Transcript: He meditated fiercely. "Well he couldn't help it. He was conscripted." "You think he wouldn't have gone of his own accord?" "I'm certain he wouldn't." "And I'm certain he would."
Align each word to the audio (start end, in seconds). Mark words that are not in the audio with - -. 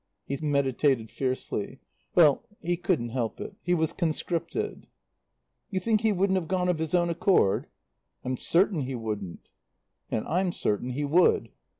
He 0.25 0.35
meditated 0.41 1.11
fiercely. 1.11 1.77
"Well 2.15 2.41
he 2.59 2.75
couldn't 2.75 3.09
help 3.09 3.39
it. 3.39 3.55
He 3.61 3.75
was 3.75 3.93
conscripted." 3.93 4.87
"You 5.69 5.79
think 5.79 6.01
he 6.01 6.11
wouldn't 6.11 6.37
have 6.39 6.47
gone 6.47 6.69
of 6.69 6.79
his 6.79 6.95
own 6.95 7.11
accord?" 7.11 7.67
"I'm 8.25 8.35
certain 8.37 8.79
he 8.79 8.95
wouldn't." 8.95 9.47
"And 10.09 10.27
I'm 10.27 10.53
certain 10.53 10.89
he 10.89 11.05
would." 11.05 11.51